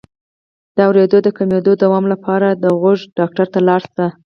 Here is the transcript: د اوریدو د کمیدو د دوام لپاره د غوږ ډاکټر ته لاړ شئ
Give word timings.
د 0.75 0.77
اوریدو 0.87 1.17
د 1.23 1.27
کمیدو 1.37 1.71
د 1.75 1.79
دوام 1.83 2.05
لپاره 2.13 2.47
د 2.63 2.65
غوږ 2.79 2.99
ډاکټر 3.17 3.45
ته 3.53 3.59
لاړ 3.67 3.81
شئ 3.95 4.07